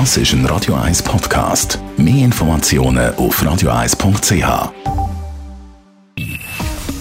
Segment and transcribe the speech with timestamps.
[0.00, 1.78] Das ist ein Radio 1 Podcast.
[1.96, 4.72] Mehr Informationen auf radio1.ch.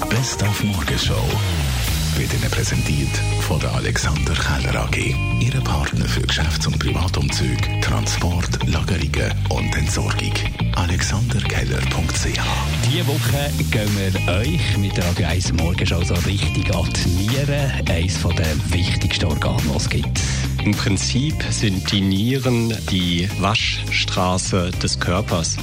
[0.07, 1.25] Best auf Morgenshow
[2.15, 3.09] wird Ihnen präsentiert
[3.47, 5.15] von der Alexander Keller AG.
[5.39, 10.33] Ihre Partner für Geschäfts- und Privatumzüge, Transport, Lagerungen und Entsorgung.
[10.75, 12.39] AlexanderKeller.ch
[12.87, 17.71] Diese Woche gehen wir euch mit der Radio 1 Morgenshow so richtig an die Nieren.
[17.89, 20.21] Eines der wichtigsten Organe, die es gibt.
[20.63, 25.58] Im Prinzip sind die Nieren die Waschstraße des Körpers.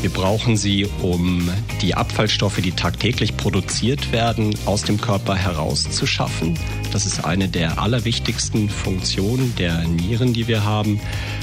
[0.00, 1.50] Wir brauchen sie, um
[1.82, 6.56] die Abfallstoffe, die tagtäglich produziert werden, aus dem Körper herauszuschaffen.
[6.92, 11.00] Das ist eine der allerwichtigsten Funktionen der Nieren, die wir haben.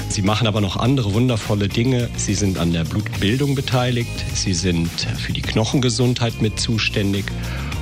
[0.08, 2.08] Sie machen aber noch andere wundervolle Dinge.
[2.16, 4.24] Sie sind an der Blutbildung beteiligt.
[4.34, 7.26] Sie sind für die Knochengesundheit mit zuständig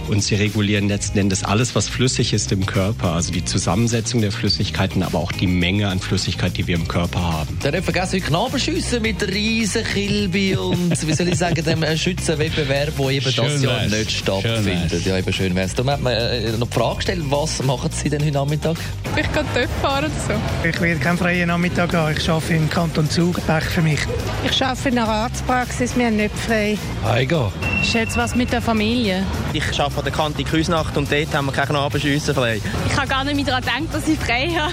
[0.09, 4.33] und sie regulieren letzten Endes alles, was flüssig ist im Körper, also die Zusammensetzung der
[4.33, 7.59] Flüssigkeiten, aber auch die Menge an Flüssigkeit, die wir im Körper haben.
[7.62, 11.84] Der hat vergessen, heute Knabenschüsse mit der riesen Kilby und, wie soll ich sagen, dem
[11.97, 15.05] Schützenwettbewerb, der eben Schön das Jahr nicht stattfindet.
[15.05, 15.75] Ja, eben schön wär's.
[15.75, 18.77] Da hat man äh, noch die Frage gestellt, was machen Sie denn heute Nachmittag?
[19.16, 20.69] Ich gehe dort fahren oder so.
[20.69, 22.16] Ich werde keinen freien Nachmittag haben.
[22.16, 23.44] Ich arbeite im Kanton Zug.
[23.47, 24.00] Pech für mich.
[24.48, 26.78] Ich arbeite in einer Arztpraxis, wir haben nicht frei.
[27.05, 27.53] Heiko.
[27.83, 29.25] Ist jetzt was mit der Familie?
[29.53, 32.60] Ich arbeite an der Kante Küsnacht und dort haben wir keine Abendschüsse frei.
[32.86, 34.72] Ich habe gar nicht mehr daran gedacht, dass ich frei habe.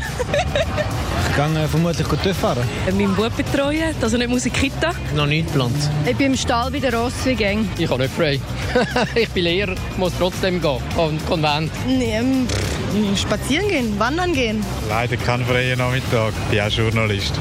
[1.30, 2.64] Ich gehe vermutlich TÜV fahren.
[2.86, 4.92] Meinen Bub betreuen, dass er nicht muss in die Kita.
[5.16, 5.76] Noch nicht geplant.
[6.06, 7.70] Ich bin im Stall bei der Rosswing.
[7.78, 8.40] Ich habe nicht frei.
[9.16, 10.82] ich bin Lehrer, muss trotzdem gehen.
[10.98, 11.72] Am Konvent.
[11.88, 12.48] Ähm,
[13.16, 14.66] spazieren gehen, wandern gehen.
[14.90, 16.34] Leider kein freier Nachmittag.
[16.52, 17.34] Ich bin auch Journalist.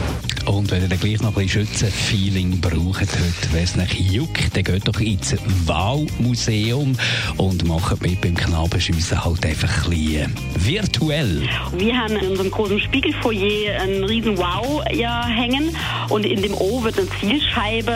[0.49, 4.57] Und wenn ihr dann gleich noch ein bisschen Schützenfeeling braucht heute, wenn es euch juckt,
[4.57, 6.97] dann geht doch ins Wow-Museum
[7.37, 11.43] und macht mit beim Knabenschiessen halt einfach ein bisschen virtuell.
[11.77, 15.77] Wir haben in unserem großen Spiegelfoyer einen riesen Wow ja, hängen
[16.09, 17.95] und in dem O wird eine Zielscheibe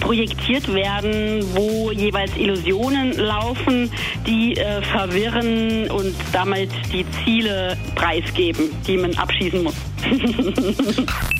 [0.00, 3.90] projektiert werden, wo jeweils Illusionen laufen,
[4.26, 9.74] die äh, verwirren und damit die Ziele preisgeben, die man abschießen muss.